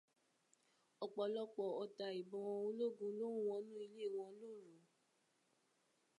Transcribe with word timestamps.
Ọ̀pọ̀lọpọ̀ 1.05 1.67
ọta 1.83 2.05
ìbọn 2.21 2.45
ológun 2.65 3.11
ló 3.19 3.27
ń 3.35 3.37
wọnú 3.45 3.73
ilé 3.85 4.05
wọn 4.15 4.31
lóru 4.41 4.75